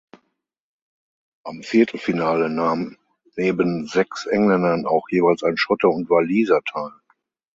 [1.43, 2.97] Am Viertelfinale nahmen
[3.35, 6.89] neben sechs Engländern auch jeweils ein Schotte und Waliser teil.